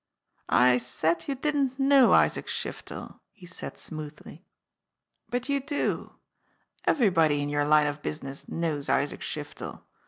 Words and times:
"I 0.49 0.79
said 0.79 1.27
you 1.27 1.35
didn't 1.35 1.77
know 1.77 2.11
Isaac 2.13 2.47
Shiftel," 2.47 3.19
he 3.31 3.45
said 3.45 3.77
smoothly; 3.77 4.47
"but 5.29 5.47
you 5.47 5.59
do 5.59 6.15
everybody 6.85 7.39
in 7.39 7.49
your 7.49 7.65
line 7.65 7.85
of 7.85 8.01
business 8.01 8.49
knows 8.49 8.89
Isaac 8.89 9.19
Shiftel. 9.21 9.83